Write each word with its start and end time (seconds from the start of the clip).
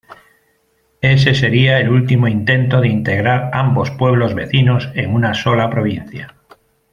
Ese 1.01 1.35
sería 1.35 1.77
el 1.79 1.89
último 1.91 2.27
intento 2.27 2.81
de 2.81 2.87
integrar 2.87 3.51
ambos 3.53 3.91
pueblos 3.91 4.33
vecinos 4.33 4.89
en 4.95 5.13
un 5.13 5.31
sola 5.35 5.69
provincia. 5.69 6.33